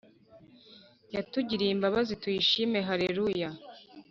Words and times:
Yatugiriye 1.15 1.71
imbabazi 1.73 2.13
tuyishime 2.21 2.79
hareruya 2.87 3.49